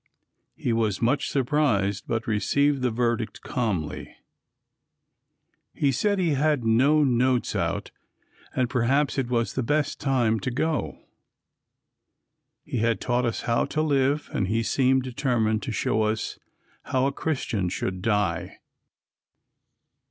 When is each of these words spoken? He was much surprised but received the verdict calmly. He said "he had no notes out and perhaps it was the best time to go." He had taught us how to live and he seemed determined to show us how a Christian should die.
He 0.55 0.73
was 0.73 0.99
much 0.99 1.29
surprised 1.29 2.05
but 2.07 2.25
received 2.25 2.81
the 2.81 2.89
verdict 2.89 3.41
calmly. 3.43 4.15
He 5.75 5.91
said 5.91 6.17
"he 6.17 6.31
had 6.31 6.63
no 6.65 7.03
notes 7.03 7.55
out 7.55 7.91
and 8.55 8.67
perhaps 8.67 9.19
it 9.19 9.29
was 9.29 9.53
the 9.53 9.61
best 9.61 9.99
time 9.99 10.39
to 10.39 10.49
go." 10.49 11.05
He 12.63 12.77
had 12.79 12.99
taught 12.99 13.27
us 13.27 13.41
how 13.41 13.65
to 13.65 13.83
live 13.83 14.27
and 14.33 14.47
he 14.47 14.63
seemed 14.63 15.03
determined 15.03 15.61
to 15.61 15.71
show 15.71 16.01
us 16.01 16.39
how 16.85 17.05
a 17.05 17.11
Christian 17.13 17.69
should 17.69 18.01
die. 18.01 18.57